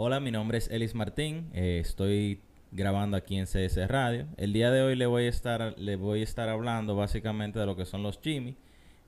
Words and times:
Hola, 0.00 0.20
mi 0.20 0.30
nombre 0.30 0.58
es 0.58 0.70
Elis 0.70 0.94
Martín. 0.94 1.50
eh, 1.54 1.80
estoy 1.80 2.38
grabando 2.70 3.16
aquí 3.16 3.36
en 3.36 3.46
CS 3.46 3.88
Radio. 3.88 4.28
El 4.36 4.52
día 4.52 4.70
de 4.70 4.80
hoy 4.80 4.94
le 4.94 5.06
voy 5.06 5.24
a 5.24 5.28
estar, 5.28 5.74
le 5.76 5.96
voy 5.96 6.20
a 6.20 6.22
estar 6.22 6.48
hablando 6.48 6.94
básicamente 6.94 7.58
de 7.58 7.66
lo 7.66 7.74
que 7.74 7.84
son 7.84 8.04
los 8.04 8.20
chimis. 8.20 8.54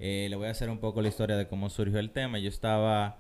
Eh, 0.01 0.27
le 0.29 0.35
voy 0.35 0.49
a 0.49 0.51
hacer 0.51 0.69
un 0.69 0.79
poco 0.79 1.01
la 1.01 1.07
historia 1.07 1.37
de 1.37 1.47
cómo 1.47 1.71
surgió 1.71 2.01
el 2.01 2.11
tema. 2.11 2.41
Yo 2.41 2.49
estaba 2.49 3.19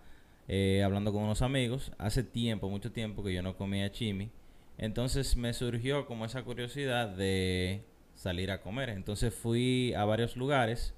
eh, 0.48 0.82
hablando 0.84 1.12
con 1.12 1.22
unos 1.22 1.42
amigos 1.42 1.92
hace 1.96 2.24
tiempo, 2.24 2.68
mucho 2.68 2.90
tiempo 2.90 3.22
que 3.22 3.32
yo 3.32 3.40
no 3.40 3.56
comía 3.56 3.92
chimi. 3.92 4.30
Entonces 4.76 5.36
me 5.36 5.52
surgió 5.52 6.06
como 6.06 6.24
esa 6.24 6.42
curiosidad 6.42 7.08
de 7.08 7.84
salir 8.16 8.50
a 8.50 8.62
comer. 8.62 8.88
Entonces 8.88 9.32
fui 9.32 9.94
a 9.94 10.04
varios 10.04 10.36
lugares 10.36 10.92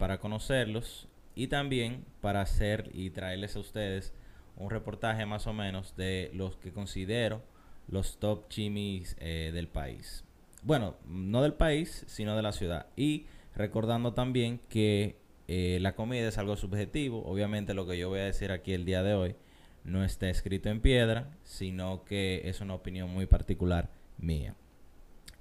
para 0.00 0.18
conocerlos 0.18 1.06
y 1.36 1.46
también 1.46 2.04
para 2.20 2.40
hacer 2.40 2.90
y 2.92 3.10
traerles 3.10 3.54
a 3.54 3.60
ustedes 3.60 4.12
un 4.56 4.70
reportaje 4.70 5.26
más 5.26 5.46
o 5.46 5.52
menos 5.52 5.96
de 5.96 6.30
los 6.34 6.56
que 6.56 6.72
considero 6.72 7.42
los 7.88 8.18
top 8.18 8.48
chimis 8.48 9.16
eh, 9.20 9.50
del 9.54 9.68
país. 9.68 10.24
Bueno, 10.62 10.96
no 11.06 11.42
del 11.42 11.54
país, 11.54 12.04
sino 12.08 12.36
de 12.36 12.42
la 12.42 12.52
ciudad. 12.52 12.86
Y 12.96 13.26
recordando 13.54 14.14
también 14.14 14.60
que 14.68 15.16
eh, 15.46 15.78
la 15.80 15.94
comida 15.94 16.28
es 16.28 16.38
algo 16.38 16.56
subjetivo. 16.56 17.24
Obviamente 17.24 17.74
lo 17.74 17.86
que 17.86 17.98
yo 17.98 18.08
voy 18.08 18.20
a 18.20 18.24
decir 18.24 18.50
aquí 18.50 18.72
el 18.72 18.84
día 18.84 19.02
de 19.02 19.14
hoy 19.14 19.36
no 19.84 20.04
está 20.04 20.28
escrito 20.28 20.68
en 20.68 20.80
piedra, 20.80 21.30
sino 21.44 22.04
que 22.04 22.48
es 22.48 22.60
una 22.60 22.74
opinión 22.74 23.10
muy 23.10 23.26
particular 23.26 23.90
mía. 24.18 24.56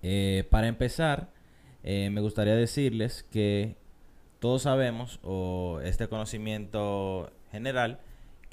Eh, 0.03 0.45
para 0.51 0.67
empezar, 0.67 1.29
me 1.83 2.19
gustaría 2.21 2.55
decirles 2.55 3.23
que 3.31 3.75
todos 4.39 4.63
sabemos, 4.63 5.19
o 5.23 5.79
este 5.83 6.07
conocimiento 6.07 7.31
general, 7.51 7.99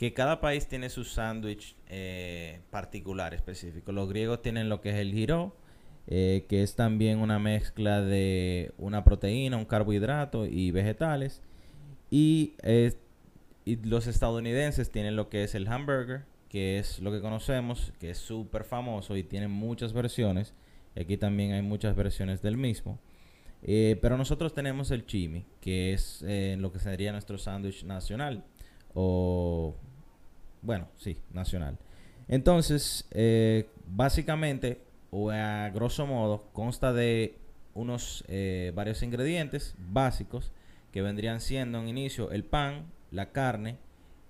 que 0.02 0.12
cada 0.12 0.41
país 0.41 0.66
tiene 0.66 0.91
su 0.91 1.05
sándwich 1.05 1.77
eh, 1.87 2.59
particular, 2.70 3.34
específico. 3.34 3.93
Los 3.93 4.09
griegos 4.09 4.43
tienen 4.43 4.69
lo 4.69 4.80
que 4.80 4.91
es 4.91 4.97
el 4.97 5.12
giro, 5.12 5.55
eh, 6.09 6.45
que 6.49 6.65
es 6.65 6.74
también 6.74 7.21
una 7.21 7.38
mezcla 7.38 8.01
de 8.01 8.73
una 8.79 9.04
proteína, 9.04 9.59
un 9.59 9.65
carbohidrato 9.65 10.45
y 10.45 10.73
vegetales. 10.73 11.40
Y, 12.10 12.54
los 13.85 14.09
estadounidenses 14.09 14.90
tienen 14.90 15.15
lo 15.15 15.29
que 15.29 15.45
es 15.45 15.54
el 15.54 15.68
hamburger, 15.68 16.24
que 16.49 16.80
es 16.80 16.99
lo 16.99 17.12
que 17.12 17.21
conocemos, 17.21 17.93
que 18.01 18.10
es 18.10 18.18
súper 18.18 18.65
famoso 18.65 19.16
y 19.16 19.23
tiene 19.23 19.46
muchas 19.46 19.93
versiones. 19.93 20.52
Aquí 21.01 21.16
también 21.16 21.52
hay 21.52 21.62
muchas 21.62 21.95
versiones 21.95 22.43
del 22.43 22.57
mismo. 22.57 22.99
Eh, 23.62 23.96
pero 24.02 24.16
nosotros 24.16 24.52
tenemos 24.52 24.90
el 24.90 25.07
chimi, 25.07 25.46
que 25.60 25.93
es 25.93 26.24
lo 26.59 26.73
que 26.73 26.80
sería 26.80 27.12
nuestro 27.12 27.38
sándwich 27.38 27.84
nacional. 27.84 28.45
O, 28.95 29.77
bueno, 30.63 30.88
sí, 30.96 31.18
nacional. 31.32 31.79
Entonces, 32.29 33.07
eh, 33.10 33.68
básicamente, 33.87 34.80
o 35.10 35.30
a 35.30 35.68
grosso 35.71 36.07
modo, 36.07 36.49
consta 36.52 36.93
de 36.93 37.38
unos 37.74 38.24
eh, 38.29 38.73
varios 38.74 39.02
ingredientes 39.02 39.74
básicos 39.79 40.52
que 40.93 41.02
vendrían 41.02 41.40
siendo 41.40 41.79
en 41.80 41.88
inicio 41.88 42.30
el 42.30 42.45
pan, 42.45 42.87
la 43.10 43.33
carne, 43.33 43.77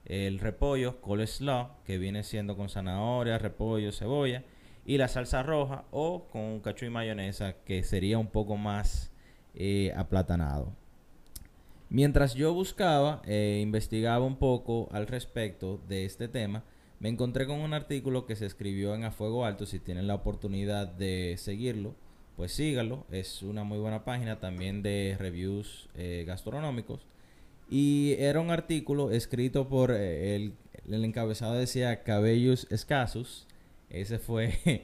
el 0.05 0.39
repollo, 0.39 1.01
coleslaw, 1.01 1.83
que 1.85 1.99
viene 1.99 2.23
siendo 2.23 2.57
con 2.57 2.69
zanahoria, 2.69 3.39
repollo, 3.39 3.93
cebolla, 3.93 4.43
y 4.85 4.99
la 4.99 5.09
salsa 5.09 5.43
roja 5.43 5.85
o 5.91 6.29
con 6.29 6.61
cacho 6.61 6.87
y 6.87 6.91
mayonesa, 6.91 7.55
que 7.65 7.85
sería 7.85 8.19
un 8.19 8.27
poco 8.29 8.57
más 8.57 9.13
eh, 9.55 9.93
aplatanado. 9.97 10.73
Mientras 11.93 12.33
yo 12.33 12.55
buscaba, 12.55 13.21
eh, 13.27 13.61
investigaba 13.63 14.25
un 14.25 14.37
poco 14.37 14.89
al 14.93 15.07
respecto 15.07 15.79
de 15.89 16.07
este 16.07 16.27
tema, 16.27 16.65
me 17.01 17.11
encontré 17.11 17.47
con 17.47 17.61
un 17.61 17.75
artículo 17.75 18.25
que 18.25 18.35
se 18.35 18.47
escribió 18.47 18.95
en 18.95 19.05
A 19.05 19.11
Fuego 19.11 19.45
Alto. 19.45 19.67
Si 19.67 19.79
tienen 19.79 20.07
la 20.07 20.15
oportunidad 20.15 20.89
de 20.89 21.35
seguirlo, 21.37 21.95
pues 22.35 22.53
síganlo. 22.53 23.05
Es 23.11 23.43
una 23.43 23.63
muy 23.63 23.79
buena 23.79 24.07
página 24.07 24.41
también 24.41 24.83
de 24.83 25.17
reviews 25.19 25.91
eh, 25.95 26.25
gastronómicos. 26.27 27.05
Y 27.69 28.15
era 28.19 28.41
un 28.41 28.51
artículo 28.51 29.11
escrito 29.11 29.69
por 29.69 29.91
eh, 29.91 30.35
el, 30.35 30.55
el 30.89 31.05
encabezado 31.05 31.53
decía 31.53 32.05
Cabellos 32.05 32.69
Escasos. 32.71 33.47
Ese 33.91 34.19
fue 34.19 34.83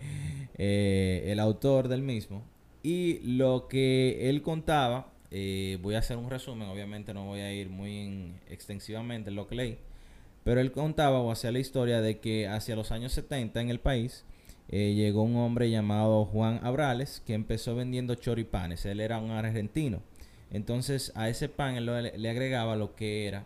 el 0.59 1.41
autor 1.41 1.89
del 1.89 2.03
mismo. 2.03 2.43
Y 2.83 3.21
lo 3.21 3.67
que 3.67 4.29
él 4.29 4.43
contaba, 4.43 5.11
eh, 5.31 5.79
voy 5.83 5.95
a 5.95 5.99
hacer 5.99 6.17
un 6.17 6.31
resumen, 6.31 6.69
obviamente 6.69 7.13
no 7.15 7.27
voy 7.27 7.41
a 7.41 7.53
ir 7.53 7.69
muy 7.69 7.97
en- 7.99 8.41
extensivamente 8.49 9.31
en 9.31 9.37
lo 9.37 9.47
que 9.47 9.55
leí, 9.57 9.79
pero 10.45 10.61
él 10.61 10.73
contaba 10.73 11.21
o 11.21 11.31
hacía 11.31 11.53
la 11.53 11.59
historia 11.59 12.01
de 12.01 12.19
que 12.19 12.49
hacia 12.49 12.77
los 12.77 12.91
años 12.93 13.13
70 13.13 13.61
en 13.61 13.71
el 13.71 13.81
país 13.81 14.25
eh, 14.71 14.95
llegó 14.95 15.23
un 15.23 15.37
hombre 15.37 15.71
llamado 15.71 16.25
Juan 16.27 16.61
Abrales 16.63 17.23
que 17.27 17.35
empezó 17.35 17.75
vendiendo 17.75 18.15
choripanes, 18.15 18.85
él 18.87 19.01
era 19.01 19.19
un 19.19 19.31
argentino. 19.31 20.03
Entonces 20.51 21.13
a 21.15 21.29
ese 21.29 21.49
pan 21.49 21.77
él 21.77 22.13
le 22.17 22.31
agregaba 22.31 22.75
lo 22.77 22.95
que 22.95 23.27
era 23.27 23.45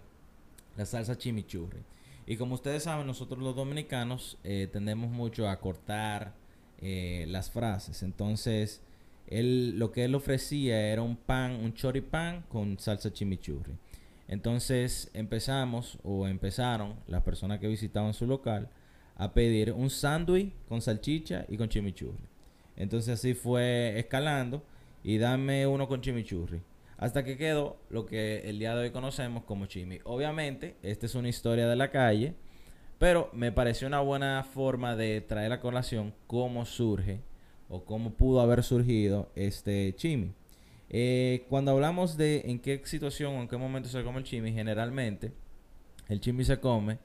la 0.76 0.86
salsa 0.86 1.18
chimichurri. 1.18 1.80
Y 2.26 2.36
como 2.36 2.54
ustedes 2.54 2.84
saben, 2.84 3.06
nosotros 3.08 3.42
los 3.42 3.56
dominicanos 3.56 4.38
eh, 4.44 4.68
tendemos 4.72 5.10
mucho 5.10 5.48
a 5.48 5.58
cortar 5.58 6.32
las 6.80 7.50
frases. 7.50 8.02
Entonces, 8.02 8.80
él, 9.38 9.78
lo 9.78 9.92
que 9.92 10.04
él 10.04 10.14
ofrecía 10.14 10.88
era 10.92 11.02
un 11.02 11.16
pan, 11.16 11.52
un 11.52 11.74
choripán 11.74 12.42
con 12.48 12.78
salsa 12.78 13.12
chimichurri. 13.12 13.74
Entonces 14.28 15.10
empezamos, 15.14 15.98
o 16.02 16.26
empezaron 16.26 16.94
las 17.06 17.22
personas 17.22 17.58
que 17.58 17.68
visitaban 17.68 18.14
su 18.14 18.26
local, 18.26 18.70
a 19.16 19.34
pedir 19.34 19.72
un 19.72 19.90
sándwich 19.90 20.52
con 20.68 20.80
salchicha 20.80 21.44
y 21.48 21.56
con 21.56 21.68
chimichurri. 21.68 22.24
Entonces 22.76 23.14
así 23.14 23.34
fue 23.34 23.98
escalando 23.98 24.62
y 25.04 25.18
dame 25.18 25.66
uno 25.66 25.88
con 25.88 26.00
chimichurri. 26.00 26.62
Hasta 26.96 27.24
que 27.24 27.36
quedó 27.36 27.78
lo 27.90 28.06
que 28.06 28.48
el 28.48 28.58
día 28.58 28.74
de 28.74 28.82
hoy 28.82 28.90
conocemos 28.90 29.44
como 29.44 29.66
chimi. 29.66 29.98
Obviamente, 30.04 30.76
esta 30.82 31.06
es 31.06 31.14
una 31.16 31.28
historia 31.28 31.68
de 31.68 31.74
la 31.74 31.90
calle, 31.90 32.34
pero 32.98 33.28
me 33.32 33.50
pareció 33.50 33.88
una 33.88 34.00
buena 34.00 34.44
forma 34.44 34.94
de 34.94 35.20
traer 35.20 35.52
a 35.52 35.60
colación 35.60 36.14
cómo 36.28 36.64
surge 36.64 37.20
o 37.72 37.86
cómo 37.86 38.10
pudo 38.10 38.42
haber 38.42 38.62
surgido 38.62 39.30
este 39.34 39.94
chimi. 39.96 40.32
Eh, 40.90 41.46
cuando 41.48 41.70
hablamos 41.70 42.18
de 42.18 42.42
en 42.44 42.58
qué 42.58 42.82
situación 42.84 43.34
o 43.34 43.40
en 43.40 43.48
qué 43.48 43.56
momento 43.56 43.88
se 43.88 44.04
come 44.04 44.18
el 44.18 44.24
chimi, 44.24 44.52
generalmente 44.52 45.32
el 46.08 46.20
chimi 46.20 46.44
se 46.44 46.60
come 46.60 46.98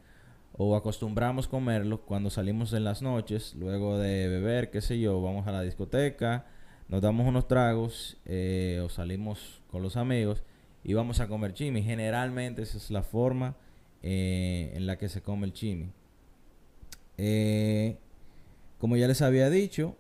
o 0.51 0.75
acostumbramos 0.75 1.47
comerlo 1.47 2.01
cuando 2.01 2.29
salimos 2.29 2.73
en 2.73 2.83
las 2.83 3.01
noches, 3.01 3.55
luego 3.55 3.97
de 3.97 4.27
beber, 4.27 4.69
qué 4.69 4.81
sé 4.81 4.99
yo, 4.99 5.21
vamos 5.21 5.47
a 5.47 5.53
la 5.53 5.61
discoteca, 5.61 6.45
nos 6.89 7.01
damos 7.01 7.25
unos 7.25 7.47
tragos 7.47 8.17
eh, 8.25 8.81
o 8.83 8.89
salimos 8.89 9.61
con 9.71 9.81
los 9.81 9.95
amigos 9.95 10.43
y 10.83 10.93
vamos 10.95 11.21
a 11.21 11.29
comer 11.29 11.53
chimi. 11.53 11.81
Generalmente 11.81 12.61
esa 12.61 12.77
es 12.77 12.91
la 12.91 13.03
forma 13.03 13.55
eh, 14.03 14.73
en 14.75 14.85
la 14.85 14.97
que 14.97 15.07
se 15.07 15.21
come 15.21 15.45
el 15.47 15.53
chimi. 15.53 15.93
Como 18.79 18.97
ya 18.97 19.07
les 19.07 19.21
había 19.21 19.49
dicho, 19.49 19.95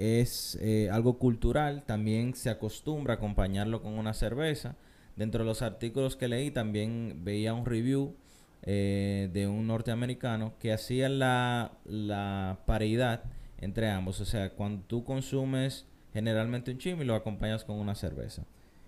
es 0.00 0.58
eh, 0.60 0.88
algo 0.90 1.18
cultural, 1.18 1.84
también 1.84 2.34
se 2.34 2.50
acostumbra 2.50 3.14
a 3.14 3.16
acompañarlo 3.16 3.82
con 3.82 3.94
una 3.94 4.14
cerveza. 4.14 4.76
Dentro 5.16 5.44
de 5.44 5.48
los 5.48 5.62
artículos 5.62 6.16
que 6.16 6.28
leí 6.28 6.50
también 6.50 7.20
veía 7.22 7.52
un 7.52 7.66
review 7.66 8.14
eh, 8.62 9.28
de 9.32 9.46
un 9.46 9.66
norteamericano 9.66 10.54
que 10.58 10.72
hacía 10.72 11.08
la, 11.08 11.72
la 11.84 12.60
paridad 12.66 13.24
entre 13.58 13.90
ambos. 13.90 14.20
O 14.20 14.24
sea, 14.24 14.50
cuando 14.50 14.82
tú 14.86 15.04
consumes 15.04 15.86
generalmente 16.12 16.70
un 16.70 16.78
chimi, 16.78 17.04
lo 17.04 17.14
acompañas 17.14 17.64
con 17.64 17.76
una 17.76 17.94
cerveza. 17.94 18.44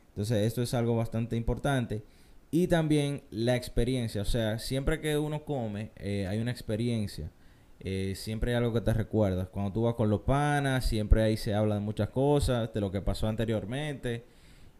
Entonces, 0.08 0.46
esto 0.46 0.62
es 0.62 0.74
algo 0.74 0.96
bastante 0.96 1.36
importante. 1.36 2.02
Y 2.50 2.66
también 2.68 3.22
la 3.30 3.56
experiencia. 3.56 4.22
O 4.22 4.26
sea, 4.26 4.58
siempre 4.58 5.00
que 5.00 5.16
uno 5.16 5.44
come, 5.44 5.90
eh, 5.96 6.26
hay 6.26 6.38
una 6.38 6.50
experiencia. 6.50 7.30
Eh, 7.84 8.14
siempre 8.14 8.52
hay 8.52 8.58
algo 8.58 8.72
que 8.72 8.80
te 8.80 8.92
recuerdas. 8.94 9.48
Cuando 9.48 9.72
tú 9.72 9.82
vas 9.82 9.94
con 9.94 10.08
los 10.08 10.20
panas, 10.20 10.86
siempre 10.86 11.22
ahí 11.22 11.36
se 11.36 11.52
habla 11.54 11.74
de 11.74 11.80
muchas 11.80 12.10
cosas, 12.10 12.72
de 12.72 12.80
lo 12.80 12.92
que 12.92 13.00
pasó 13.02 13.26
anteriormente. 13.26 14.24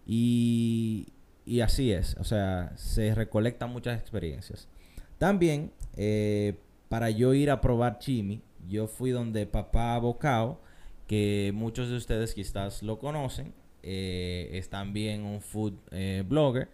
Y, 0.06 1.08
y 1.44 1.60
así 1.60 1.90
es. 1.92 2.16
O 2.20 2.24
sea, 2.24 2.72
se 2.76 3.14
recolectan 3.14 3.70
muchas 3.70 3.98
experiencias. 4.00 4.68
También, 5.18 5.72
eh, 5.96 6.54
para 6.88 7.10
yo 7.10 7.34
ir 7.34 7.50
a 7.50 7.60
probar 7.60 7.98
chimi, 7.98 8.40
yo 8.68 8.86
fui 8.86 9.10
donde 9.10 9.46
papá 9.46 9.98
Bocao, 9.98 10.60
que 11.08 11.50
muchos 11.54 11.88
de 11.90 11.96
ustedes 11.96 12.34
quizás 12.34 12.82
lo 12.82 12.98
conocen. 12.98 13.52
eh, 13.82 14.50
es 14.52 14.68
también 14.68 15.24
un 15.24 15.40
food 15.40 15.74
blogger. 16.28 16.68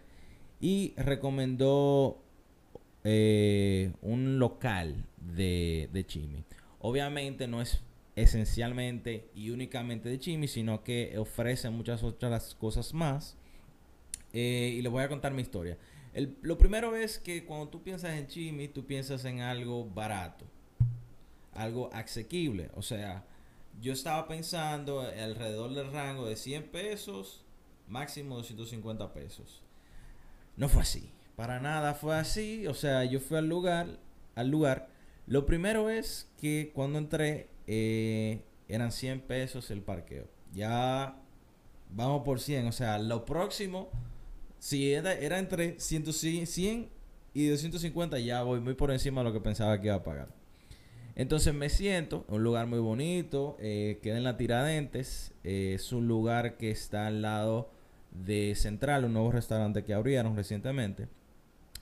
Y 0.61 0.93
recomendó 0.97 2.21
eh, 3.03 3.93
un 4.01 4.39
local 4.39 5.05
de, 5.17 5.89
de 5.93 6.05
chimi. 6.05 6.43
Obviamente 6.79 7.47
no 7.47 7.61
es 7.61 7.81
esencialmente 8.15 9.29
y 9.33 9.49
únicamente 9.51 10.09
de 10.09 10.19
chimi, 10.19 10.47
sino 10.47 10.83
que 10.83 11.17
ofrece 11.17 11.69
muchas 11.69 12.03
otras 12.03 12.55
cosas 12.55 12.93
más. 12.93 13.37
Eh, 14.33 14.75
y 14.77 14.81
les 14.81 14.91
voy 14.91 15.03
a 15.03 15.09
contar 15.09 15.33
mi 15.33 15.41
historia. 15.41 15.77
El- 16.13 16.35
lo 16.41 16.57
primero 16.57 16.95
es 16.95 17.17
que 17.19 17.45
cuando 17.45 17.69
tú 17.69 17.81
piensas 17.83 18.11
en 18.17 18.27
chimi, 18.27 18.67
tú 18.67 18.85
piensas 18.85 19.25
en 19.25 19.41
algo 19.41 19.85
barato. 19.89 20.45
algo 21.53 21.89
asequible. 21.93 22.69
O 22.75 22.81
sea, 22.81 23.25
yo 23.81 23.91
estaba 23.93 24.27
pensando 24.27 25.01
alrededor 25.01 25.73
del 25.73 25.91
rango 25.91 26.25
de 26.27 26.35
100 26.37 26.69
pesos, 26.71 27.43
máximo 27.87 28.35
250 28.37 29.11
pesos. 29.13 29.61
No 30.55 30.69
fue 30.69 30.83
así. 30.83 31.09
Para 31.39 31.61
nada 31.61 31.93
fue 31.93 32.17
así. 32.17 32.67
O 32.67 32.73
sea, 32.73 33.05
yo 33.05 33.21
fui 33.21 33.37
al 33.37 33.47
lugar, 33.47 33.97
al 34.35 34.49
lugar. 34.49 34.89
Lo 35.25 35.45
primero 35.45 35.89
es 35.89 36.29
que 36.37 36.73
cuando 36.75 36.99
entré 36.99 37.47
eh, 37.65 38.43
eran 38.67 38.91
100 38.91 39.21
pesos 39.21 39.71
el 39.71 39.81
parqueo. 39.81 40.27
Ya 40.51 41.15
vamos 41.91 42.23
por 42.25 42.41
100. 42.41 42.67
O 42.67 42.73
sea, 42.73 42.99
lo 42.99 43.23
próximo, 43.23 43.87
si 44.57 44.91
era, 44.91 45.13
entre 45.39 45.79
100, 45.79 46.11
100 46.45 46.89
y 47.33 47.47
250, 47.47 48.19
ya 48.19 48.43
voy 48.43 48.59
muy 48.59 48.73
por 48.73 48.91
encima 48.91 49.21
de 49.21 49.29
lo 49.29 49.33
que 49.33 49.39
pensaba 49.39 49.79
que 49.79 49.87
iba 49.87 49.95
a 49.95 50.03
pagar. 50.03 50.27
Entonces 51.15 51.53
me 51.53 51.69
siento, 51.69 52.25
un 52.27 52.43
lugar 52.43 52.67
muy 52.67 52.79
bonito, 52.79 53.55
eh, 53.61 53.99
queda 54.03 54.17
en 54.17 54.25
la 54.25 54.35
Tiradentes, 54.35 55.31
eh, 55.45 55.71
es 55.75 55.93
un 55.93 56.05
lugar 56.05 56.57
que 56.57 56.69
está 56.69 57.07
al 57.07 57.21
lado 57.21 57.71
de 58.11 58.55
Central, 58.55 59.05
un 59.05 59.13
nuevo 59.13 59.31
restaurante 59.31 59.85
que 59.85 59.93
abrieron 59.93 60.35
recientemente. 60.35 61.07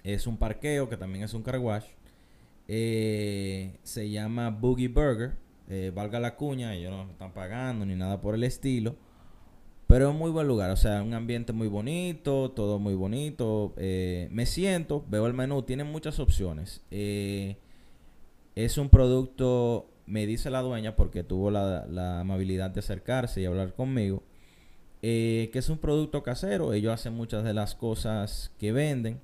Es 0.07 0.25
un 0.25 0.37
parqueo 0.37 0.87
que 0.87 0.95
también 0.95 1.25
es 1.25 1.33
un 1.33 1.43
car 1.43 1.59
wash. 1.59 1.83
Eh, 2.69 3.77
se 3.83 4.09
llama 4.09 4.51
Boogie 4.51 4.87
Burger. 4.87 5.33
Eh, 5.67 5.91
valga 5.93 6.17
la 6.21 6.37
cuña, 6.37 6.73
ellos 6.73 6.91
no 6.91 7.11
están 7.11 7.33
pagando 7.33 7.85
ni 7.85 7.93
nada 7.95 8.21
por 8.21 8.33
el 8.33 8.45
estilo. 8.45 8.95
Pero 9.85 10.07
es 10.07 10.11
un 10.13 10.17
muy 10.17 10.31
buen 10.31 10.47
lugar, 10.47 10.71
o 10.71 10.77
sea, 10.77 11.03
un 11.03 11.13
ambiente 11.13 11.51
muy 11.51 11.67
bonito, 11.67 12.51
todo 12.51 12.79
muy 12.79 12.93
bonito. 12.95 13.73
Eh, 13.75 14.29
me 14.31 14.45
siento, 14.45 15.03
veo 15.09 15.27
el 15.27 15.33
menú, 15.33 15.63
tiene 15.63 15.83
muchas 15.83 16.19
opciones. 16.19 16.85
es 16.89 17.57
un 18.77 18.87
producto, 18.89 19.89
me 20.05 20.25
dice 20.25 20.49
la 20.49 20.61
dueña, 20.61 20.95
porque 20.95 21.23
tuvo 21.23 21.51
la, 21.51 21.85
la 21.85 22.21
amabilidad 22.21 22.69
de 22.69 22.79
acercarse 22.79 23.41
y 23.41 23.45
hablar 23.45 23.73
conmigo 23.73 24.23
que 25.01 25.51
es 25.53 25.69
un 25.69 25.77
producto 25.77 26.23
casero. 26.23 26.73
Ellos 26.73 26.93
hacen 26.93 27.13
muchas 27.13 27.43
de 27.43 27.53
las 27.53 27.75
cosas 27.75 28.53
que 28.57 28.71
venden. 28.71 29.21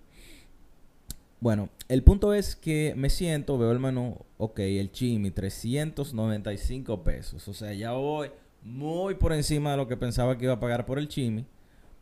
Bueno, 1.44 1.68
el 1.90 2.04
punto 2.04 2.34
es 2.34 2.56
que 2.56 2.94
me 2.96 3.10
siento, 3.10 3.58
veo 3.58 3.74
el 3.74 3.80
menú, 3.80 4.16
ok, 4.38 4.60
el 4.60 4.94
chimi, 4.94 5.30
395 5.30 7.04
pesos. 7.04 7.46
O 7.50 7.54
sea, 7.54 7.74
ya 7.74 7.92
voy 7.92 8.32
muy 8.62 9.16
por 9.16 9.34
encima 9.34 9.72
de 9.72 9.76
lo 9.76 9.86
que 9.90 9.98
pensaba 9.98 10.38
que 10.38 10.46
iba 10.46 10.54
a 10.54 10.62
pagar 10.62 10.86
por 10.86 11.00
el 11.00 11.10
chimi, 11.10 11.46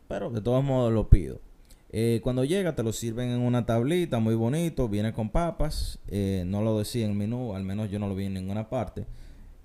pero 0.07 0.29
de 0.29 0.41
todos 0.41 0.63
modos 0.63 0.93
lo 0.93 1.09
pido. 1.09 1.41
Eh, 1.89 2.19
cuando 2.21 2.43
llega 2.43 2.75
te 2.75 2.83
lo 2.83 2.93
sirven 2.93 3.29
en 3.29 3.39
una 3.39 3.65
tablita 3.65 4.19
muy 4.19 4.35
bonito, 4.35 4.87
viene 4.87 5.11
con 5.11 5.31
papas, 5.31 5.97
eh, 6.07 6.43
no 6.45 6.61
lo 6.61 6.77
decía 6.77 7.05
en 7.05 7.13
el 7.13 7.17
menú, 7.17 7.55
al 7.55 7.63
menos 7.63 7.89
yo 7.89 7.97
no 7.97 8.07
lo 8.07 8.13
vi 8.13 8.25
en 8.25 8.35
ninguna 8.35 8.69
parte. 8.69 9.07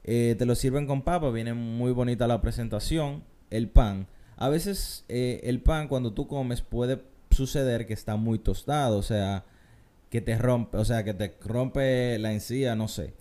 te 0.02 0.46
lo 0.46 0.54
sirven 0.54 0.86
con 0.86 1.02
papas, 1.02 1.34
viene 1.34 1.52
muy 1.52 1.92
bonita 1.92 2.26
la 2.26 2.40
presentación 2.40 3.24
el 3.50 3.68
pan. 3.68 4.06
A 4.38 4.48
veces 4.48 5.04
eh, 5.10 5.42
el 5.44 5.60
pan 5.60 5.86
cuando 5.86 6.14
tú 6.14 6.26
comes 6.28 6.62
puede 6.62 7.02
suceder 7.30 7.86
que 7.86 7.92
está 7.92 8.16
muy 8.16 8.38
tostado, 8.38 8.96
o 8.96 9.02
sea, 9.02 9.44
que 10.16 10.22
te 10.22 10.38
rompe, 10.38 10.78
o 10.78 10.84
sea, 10.86 11.04
que 11.04 11.12
te 11.12 11.36
rompe 11.42 12.18
la 12.18 12.32
encía, 12.32 12.74
no 12.74 12.88
sé. 12.88 13.12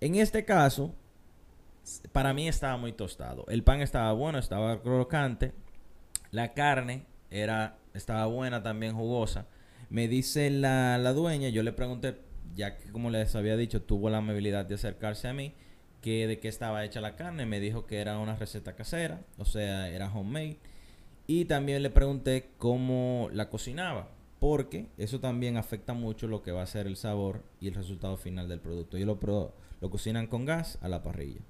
En 0.00 0.14
este 0.14 0.44
caso, 0.44 0.94
para 2.12 2.32
mí 2.32 2.46
estaba 2.46 2.76
muy 2.76 2.92
tostado. 2.92 3.44
El 3.48 3.64
pan 3.64 3.80
estaba 3.80 4.12
bueno, 4.12 4.38
estaba 4.38 4.80
crocante. 4.80 5.54
La 6.30 6.54
carne 6.54 7.04
era, 7.32 7.78
estaba 7.94 8.26
buena, 8.26 8.62
también 8.62 8.94
jugosa. 8.94 9.48
Me 9.90 10.06
dice 10.06 10.50
la, 10.50 10.98
la 10.98 11.12
dueña, 11.12 11.48
yo 11.48 11.64
le 11.64 11.72
pregunté, 11.72 12.20
ya 12.54 12.76
que 12.76 12.92
como 12.92 13.10
les 13.10 13.34
había 13.34 13.56
dicho, 13.56 13.82
tuvo 13.82 14.08
la 14.08 14.18
amabilidad 14.18 14.66
de 14.66 14.76
acercarse 14.76 15.26
a 15.26 15.32
mí 15.32 15.52
que 16.00 16.28
de 16.28 16.38
qué 16.38 16.46
estaba 16.46 16.84
hecha 16.84 17.00
la 17.00 17.16
carne. 17.16 17.44
Me 17.44 17.58
dijo 17.58 17.86
que 17.86 17.98
era 17.98 18.20
una 18.20 18.36
receta 18.36 18.76
casera, 18.76 19.22
o 19.36 19.44
sea, 19.44 19.88
era 19.88 20.14
homemade. 20.14 20.58
Y 21.26 21.46
también 21.46 21.82
le 21.82 21.90
pregunté 21.90 22.50
cómo 22.56 23.30
la 23.32 23.48
cocinaba, 23.50 24.10
porque 24.40 24.88
eso 24.98 25.20
también 25.20 25.56
afecta 25.56 25.94
mucho 25.94 26.28
lo 26.28 26.42
que 26.42 26.52
va 26.52 26.62
a 26.62 26.66
ser 26.66 26.86
el 26.86 26.96
sabor 26.96 27.42
y 27.60 27.68
el 27.68 27.74
resultado 27.74 28.16
final 28.16 28.48
del 28.48 28.60
producto. 28.60 28.98
Y 28.98 29.04
lo, 29.04 29.18
lo 29.80 29.90
cocinan 29.90 30.26
con 30.26 30.44
gas 30.44 30.78
a 30.80 30.88
la 30.88 31.02
parrilla. 31.02 31.40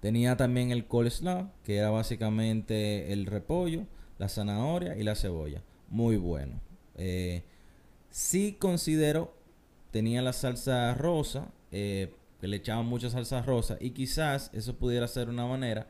Tenía 0.00 0.36
también 0.36 0.70
el 0.70 0.86
coleslaw, 0.86 1.50
que 1.64 1.76
era 1.76 1.90
básicamente 1.90 3.12
el 3.12 3.26
repollo, 3.26 3.86
la 4.18 4.28
zanahoria 4.28 4.96
y 4.96 5.02
la 5.02 5.14
cebolla. 5.14 5.62
Muy 5.88 6.16
bueno. 6.16 6.60
Eh, 6.96 7.42
sí 8.10 8.56
considero, 8.58 9.34
tenía 9.90 10.22
la 10.22 10.32
salsa 10.32 10.94
rosa, 10.94 11.48
eh, 11.72 12.14
que 12.40 12.48
le 12.48 12.56
echaban 12.56 12.86
mucha 12.86 13.10
salsa 13.10 13.42
rosa 13.42 13.76
y 13.80 13.90
quizás 13.90 14.50
eso 14.52 14.76
pudiera 14.76 15.08
ser 15.08 15.28
una 15.28 15.46
manera 15.46 15.88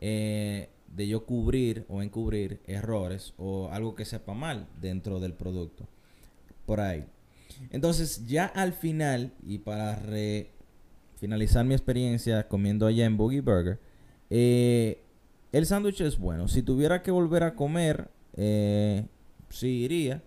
eh, 0.00 0.70
de 0.94 1.06
yo 1.06 1.24
cubrir 1.24 1.84
o 1.88 2.02
encubrir 2.02 2.60
errores 2.66 3.34
o 3.36 3.70
algo 3.70 3.94
que 3.94 4.04
sepa 4.04 4.34
mal 4.34 4.66
dentro 4.80 5.20
del 5.20 5.34
producto. 5.34 5.86
Por 6.66 6.80
ahí. 6.80 7.04
Entonces 7.70 8.26
ya 8.26 8.46
al 8.46 8.72
final 8.72 9.32
y 9.42 9.58
para 9.58 10.00
finalizar 11.16 11.64
mi 11.64 11.74
experiencia 11.74 12.48
comiendo 12.48 12.86
allá 12.86 13.06
en 13.06 13.16
Boogie 13.16 13.40
Burger, 13.40 13.78
eh, 14.30 15.02
el 15.52 15.66
sándwich 15.66 16.00
es 16.00 16.18
bueno. 16.18 16.48
Si 16.48 16.62
tuviera 16.62 17.02
que 17.02 17.10
volver 17.10 17.42
a 17.42 17.54
comer, 17.54 18.10
eh, 18.36 19.06
sí 19.50 19.84
iría. 19.84 20.22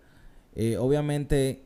obviamente 0.78 1.62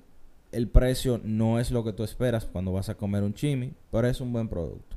el 0.52 0.68
precio 0.68 1.20
no 1.22 1.58
es 1.58 1.70
lo 1.70 1.84
que 1.84 1.92
tú 1.92 2.04
esperas 2.04 2.46
cuando 2.46 2.72
vas 2.72 2.88
a 2.88 2.96
comer 2.96 3.22
un 3.22 3.34
chimi, 3.34 3.74
pero 3.90 4.08
es 4.08 4.20
un 4.20 4.32
buen 4.32 4.48
producto. 4.48 4.95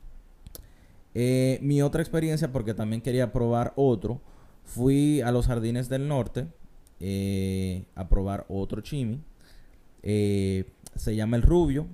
Eh, 1.16 1.60
mi 1.62 1.82
otra 1.82 2.02
experiencia, 2.02 2.52
porque 2.52 2.74
también 2.74 3.02
quería 3.02 3.32
probar 3.32 3.74
otro, 3.76 4.22
fui 4.64 5.22
a 5.22 5.32
los 5.32 5.48
Jardines 5.48 5.90
del 5.90 6.08
Norte 6.08 6.48
eh, 7.00 7.86
a 7.96 8.08
probar 8.08 8.46
otro 8.50 8.82
chimi. 8.82 9.22
Eh, 10.04 10.66
se 10.96 11.16
llama 11.16 11.38
El 11.38 11.44
Rubio, 11.44 11.88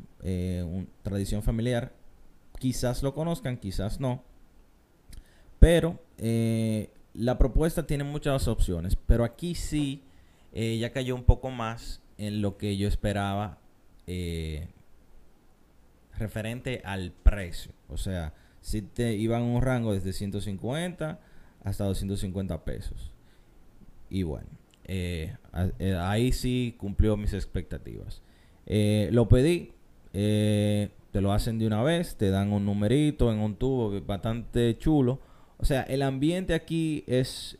tradición 1.03 1.43
familiar. 1.43 1.93
Quizás 2.59 3.03
lo 3.03 3.13
conozcan, 3.13 3.57
quizás 3.57 3.99
no. 3.99 4.23
Pero 5.59 5.99
la 7.13 7.37
propuesta 7.37 7.85
tiene 7.85 8.03
muchas 8.03 8.47
opciones. 8.47 8.95
Pero 8.95 9.23
aquí 9.23 9.53
sí, 9.53 10.03
ya 10.53 10.91
cayó 10.91 11.15
un 11.15 11.23
poco 11.23 11.51
más 11.51 12.01
en 12.17 12.41
lo 12.41 12.57
que 12.57 12.77
yo 12.77 12.87
esperaba 12.87 13.59
referente 16.17 16.81
al 16.83 17.11
precio. 17.11 17.71
O 17.89 17.97
sea, 17.97 18.33
si 18.65 18.81
te 18.81 19.13
iban 19.13 19.43
un 19.43 19.61
rango 19.61 19.93
desde 19.93 20.11
150 20.11 21.19
hasta 21.63 21.83
250 21.83 22.65
pesos. 22.65 23.11
Y 24.09 24.23
bueno, 24.23 24.47
eh, 24.85 25.35
eh, 25.77 25.95
ahí 25.99 26.31
sí 26.31 26.75
cumplió 26.79 27.15
mis 27.15 27.33
expectativas. 27.33 28.23
lo 28.65 29.29
pedí, 29.29 29.73
te 30.11 31.21
lo 31.21 31.31
hacen 31.31 31.59
de 31.59 31.67
una 31.67 31.83
vez, 31.83 32.15
te 32.15 32.31
dan 32.31 32.51
un 32.51 32.65
numerito 32.65 33.31
en 33.31 33.37
un 33.37 33.55
tubo 33.55 34.01
bastante 34.01 34.75
chulo. 34.79 35.19
O 35.57 35.65
sea, 35.65 35.83
el 35.83 36.01
ambiente 36.01 36.55
aquí 36.55 37.03
es 37.05 37.57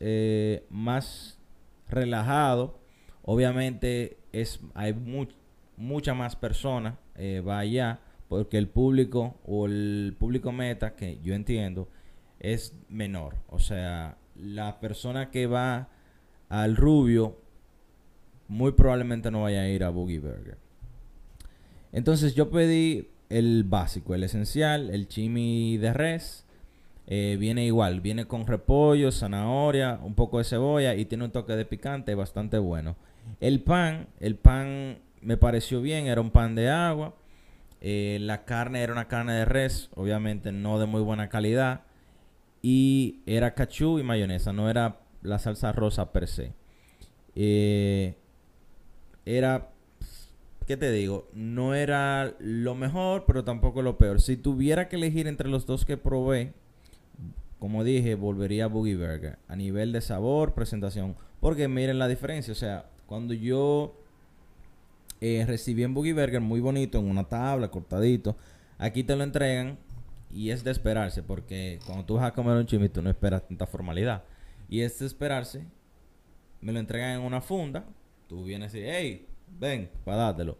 más 0.70 1.38
relajado. 1.88 2.80
Obviamente 3.22 4.18
es, 4.32 4.60
hay 4.74 4.94
mucha 5.78 6.16
más 6.16 6.36
personas 6.36 6.96
eh, 7.16 7.42
va 7.46 7.60
allá 7.60 8.00
porque 8.28 8.58
el 8.58 8.68
público 8.68 9.36
o 9.46 9.66
el 9.66 10.16
público 10.18 10.52
meta 10.52 10.96
que 10.96 11.20
yo 11.24 11.34
entiendo 11.34 11.88
es 12.40 12.74
menor. 12.90 13.36
O 13.50 13.60
sea, 13.60 14.18
la 14.36 14.80
persona 14.80 15.32
que 15.32 15.48
va 15.48 15.90
al 16.50 16.76
rubio 16.76 17.38
muy 18.48 18.72
probablemente 18.74 19.32
no 19.32 19.44
vaya 19.44 19.62
a 19.62 19.70
ir 19.70 19.84
a 19.84 19.90
Boogie 19.90 20.20
Burger. 20.20 20.58
Entonces 21.92 22.36
yo 22.36 22.50
pedí 22.50 23.10
el 23.30 23.64
básico, 23.64 24.14
el 24.14 24.24
esencial, 24.24 24.90
el 24.90 25.08
chimi 25.08 25.78
de 25.78 25.94
res. 25.94 26.46
Eh, 27.08 27.38
viene 27.40 27.66
igual, 27.66 28.02
viene 28.02 28.26
con 28.26 28.48
repollo, 28.48 29.12
zanahoria, 29.12 30.00
un 30.04 30.16
poco 30.16 30.40
de 30.40 30.44
cebolla 30.44 30.96
y 30.96 31.06
tiene 31.06 31.26
un 31.26 31.32
toque 31.32 31.56
de 31.56 31.66
picante 31.66 32.16
bastante 32.16 32.58
bueno. 32.58 32.96
El 33.40 33.62
pan, 33.62 34.08
el 34.20 34.36
pan 34.36 34.98
me 35.22 35.38
pareció 35.38 35.82
bien, 35.82 36.08
era 36.08 36.22
un 36.22 36.32
pan 36.32 36.56
de 36.56 36.70
agua. 36.70 37.16
Eh, 37.82 38.18
la 38.22 38.46
carne 38.46 38.82
era 38.82 38.94
una 38.94 39.08
carne 39.08 39.34
de 39.34 39.46
res, 39.46 39.90
obviamente 39.96 40.52
no 40.52 40.80
de 40.80 40.86
muy 40.86 41.02
buena 41.02 41.30
calidad. 41.30 41.82
Y 42.62 43.20
era 43.26 43.54
cachú 43.54 44.00
y 44.00 44.04
mayonesa, 44.04 44.54
no 44.54 44.70
era 44.70 45.00
la 45.22 45.40
salsa 45.40 45.72
rosa 45.72 46.12
per 46.12 46.28
se. 46.28 46.54
Eh, 47.36 48.16
era, 49.26 49.70
¿qué 50.66 50.78
te 50.78 50.92
digo? 50.92 51.28
No 51.34 51.76
era 51.76 52.34
lo 52.40 52.76
mejor, 52.76 53.26
pero 53.28 53.44
tampoco 53.44 53.82
lo 53.82 53.98
peor. 53.98 54.22
Si 54.22 54.38
tuviera 54.38 54.88
que 54.88 54.96
elegir 54.96 55.28
entre 55.28 55.50
los 55.50 55.66
dos 55.66 55.86
que 55.86 55.98
probé, 55.98 56.54
como 57.60 57.84
dije, 57.84 58.16
volvería 58.16 58.66
a 58.66 58.68
Boogie 58.68 58.96
Burger. 58.96 59.40
A 59.48 59.56
nivel 59.56 59.92
de 59.92 60.02
sabor, 60.02 60.54
presentación. 60.54 61.16
Porque 61.40 61.68
miren 61.68 62.00
la 62.00 62.08
diferencia. 62.08 62.52
O 62.52 62.56
sea, 62.56 62.90
cuando 63.06 63.34
yo 63.34 63.96
eh, 65.22 65.44
recibí 65.48 65.84
en 65.84 65.94
Boogie 65.94 66.14
Burger 66.14 66.42
muy 66.42 66.60
bonito, 66.60 67.00
en 67.00 67.06
una 67.06 67.24
tabla, 67.24 67.70
cortadito, 67.70 68.36
Aquí 68.78 69.04
te 69.04 69.16
lo 69.16 69.24
entregan 69.24 69.78
y 70.30 70.50
es 70.50 70.64
de 70.64 70.72
esperarse, 70.72 71.24
porque 71.24 71.80
cuando 71.86 72.06
tú 72.06 72.16
vas 72.16 72.26
a 72.26 72.34
comer 72.34 72.58
un 72.58 72.66
chimi, 72.66 72.90
tú 72.90 73.02
no 73.02 73.10
esperas 73.10 73.48
tanta 73.48 73.66
formalidad. 73.66 74.24
Y 74.68 74.82
es 74.82 75.00
de 75.00 75.06
esperarse. 75.06 75.66
Me 76.60 76.74
lo 76.74 76.80
entregan 76.80 77.20
en 77.20 77.22
una 77.22 77.40
funda. 77.40 77.86
Tú 78.28 78.44
vienes 78.44 78.74
y 78.76 78.80
hey, 78.82 79.28
ven, 79.60 79.90
para 80.04 80.18
dártelo. 80.18 80.58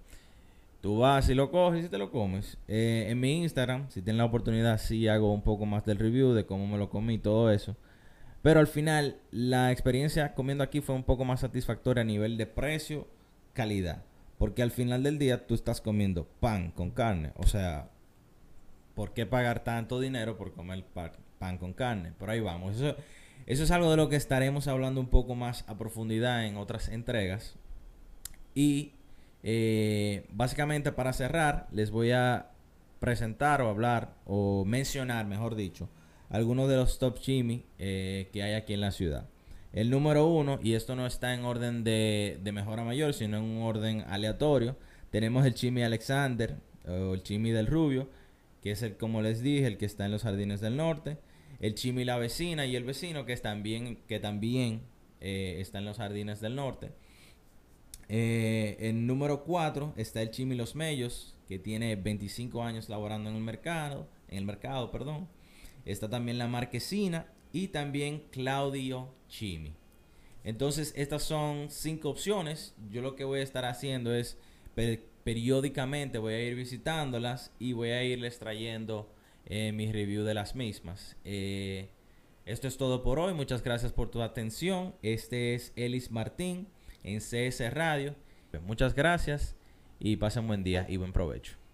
Tú 0.80 1.00
vas 1.00 1.28
y 1.30 1.34
lo 1.34 1.52
coges 1.52 1.86
y 1.86 1.90
te 1.90 1.98
lo 1.98 2.12
comes. 2.12 2.58
Eh, 2.68 3.08
en 3.10 3.20
mi 3.20 3.42
Instagram, 3.42 3.90
si 3.90 4.02
tienes 4.02 4.20
la 4.20 4.26
oportunidad, 4.26 4.78
sí 4.78 5.08
hago 5.08 5.34
un 5.34 5.42
poco 5.42 5.66
más 5.66 5.84
del 5.84 5.98
review 5.98 6.34
de 6.34 6.46
cómo 6.46 6.68
me 6.68 6.78
lo 6.78 6.90
comí, 6.90 7.18
todo 7.18 7.52
eso. 7.52 7.76
Pero 8.44 8.60
al 8.60 8.68
final, 8.68 9.18
la 9.32 9.72
experiencia 9.72 10.36
comiendo 10.36 10.64
aquí 10.64 10.80
fue 10.80 10.96
un 10.96 11.04
poco 11.04 11.26
más 11.26 11.40
satisfactoria 11.40 12.02
a 12.02 12.06
nivel 12.06 12.38
de 12.38 12.46
precio, 12.46 13.08
calidad. 13.54 14.04
Porque 14.38 14.62
al 14.62 14.72
final 14.72 15.04
del 15.04 15.18
día 15.18 15.48
tú 15.48 15.54
estás 15.54 15.82
comiendo 15.82 16.28
pan 16.40 16.72
con 16.72 16.92
carne. 16.92 17.32
O 17.36 17.48
sea, 17.48 17.90
¿por 18.94 19.14
qué 19.14 19.26
pagar 19.26 19.64
tanto 19.64 20.00
dinero 20.00 20.38
por 20.38 20.54
comer 20.54 20.86
pan, 21.40 21.58
con 21.58 21.74
carne? 21.74 22.12
Por 22.12 22.30
ahí 22.30 22.40
vamos. 22.40 22.76
Eso, 22.76 22.96
es 23.46 23.72
algo 23.72 23.92
de 23.92 23.98
lo 23.98 24.10
que 24.10 24.16
estaremos 24.16 24.68
hablando 24.68 25.00
un 25.00 25.08
poco 25.08 25.36
más 25.36 25.64
a 25.68 25.78
profundidad 25.78 26.46
en 26.46 26.58
otras 26.58 26.90
entregas. 26.90 27.56
Y 28.54 28.94
eh, 29.44 30.26
básicamente 30.32 30.92
para 30.92 31.14
cerrar, 31.14 31.68
les 31.72 31.92
voy 31.92 32.12
a 32.12 32.52
presentar 33.00 33.62
o 33.62 33.70
hablar 33.70 34.16
o 34.26 34.66
mencionar, 34.66 35.28
mejor 35.28 35.56
dicho, 35.56 35.90
algunos 36.30 36.68
de 36.70 36.76
los 36.76 37.00
top 37.00 37.20
chimi 37.20 37.66
eh, 37.78 38.30
que 38.34 38.44
hay 38.44 38.54
aquí 38.54 38.74
en 38.74 38.82
la 38.82 38.92
ciudad. 38.92 39.30
El 39.76 39.90
número 39.90 40.26
uno, 40.26 40.58
y 40.64 40.74
esto 40.74 40.96
no 40.96 41.06
está 41.06 41.34
en 41.34 41.44
orden 41.44 41.84
de, 41.84 42.40
de 42.42 42.52
mejor 42.54 42.80
a 42.80 42.86
mayor, 42.86 43.14
sino 43.14 43.38
en 43.38 43.44
un 43.44 43.62
orden 43.62 44.06
aleatorio, 44.08 44.78
tenemos 45.12 45.46
el 45.46 45.54
chimi 45.54 45.84
Alexander 45.84 46.56
o 46.88 47.14
el 47.14 47.24
chimi 47.24 47.52
del 47.52 47.68
Rubio, 47.68 48.10
que 48.62 48.72
es 48.72 48.82
el, 48.84 48.96
como 48.96 49.22
les 49.22 49.42
dije, 49.42 49.68
el 49.68 49.78
que 49.78 49.86
está 49.86 50.06
en 50.06 50.12
los 50.12 50.24
jardines 50.24 50.62
del 50.62 50.78
norte. 50.78 51.18
El 51.60 51.76
chimi 51.76 52.06
la 52.06 52.18
vecina 52.18 52.66
y 52.66 52.78
el 52.78 52.86
vecino, 52.86 53.26
que, 53.26 53.36
también, 53.36 53.98
que 54.08 54.20
también 54.20 54.84
eh, 55.20 55.58
está 55.60 55.80
en 55.80 55.86
los 55.86 55.98
jardines 55.98 56.40
del 56.40 56.56
norte. 56.56 56.92
Eh, 58.08 58.78
en 58.80 59.08
número 59.08 59.44
4 59.44 59.94
está 59.98 60.22
el 60.22 60.32
Chimi 60.32 60.56
Los 60.56 60.76
Mellos, 60.76 61.36
que 61.50 61.60
tiene 61.60 61.98
25 61.98 62.64
años 62.64 62.88
laborando 62.88 63.30
en 63.30 63.36
el 63.36 63.42
mercado, 63.42 64.08
en 64.30 64.38
el 64.38 64.46
mercado, 64.46 64.90
perdón. 64.90 65.28
Está 65.84 66.10
también 66.10 66.38
la 66.38 66.48
Marquesina 66.48 67.28
y 67.56 67.70
también 67.70 68.22
Claudio 68.32 69.16
Chimi. 69.30 69.78
Entonces, 70.44 70.92
estas 70.98 71.24
son 71.24 71.70
cinco 71.70 72.10
opciones. 72.10 72.76
Yo 72.92 73.02
lo 73.02 73.16
que 73.16 73.24
voy 73.24 73.40
a 73.40 73.44
estar 73.44 73.64
haciendo 73.64 74.14
es 74.14 74.38
periódicamente 75.24 76.18
voy 76.18 76.34
a 76.34 76.44
ir 76.44 76.54
visitándolas 76.54 77.54
y 77.58 77.72
voy 77.72 77.92
a 77.92 78.04
irles 78.04 78.40
trayendo 78.40 79.10
eh, 79.46 79.72
mi 79.72 79.90
review 79.90 80.26
de 80.26 80.34
las 80.34 80.54
mismas. 80.54 81.16
Eh, 81.24 81.88
esto 82.46 82.68
es 82.68 82.76
todo 82.76 83.02
por 83.02 83.20
hoy. 83.20 83.34
Muchas 83.34 83.64
gracias 83.64 83.94
por 83.94 84.12
tu 84.12 84.22
atención. 84.22 84.94
Este 85.02 85.56
es 85.56 85.72
Elis 85.78 86.12
Martín 86.12 86.68
en 87.04 87.22
CS 87.22 87.74
Radio. 87.74 88.16
Muchas 88.66 88.94
gracias 88.96 89.56
y 89.98 90.18
pasen 90.18 90.46
buen 90.46 90.66
día 90.66 90.86
y 90.90 90.98
buen 90.98 91.14
provecho. 91.14 91.65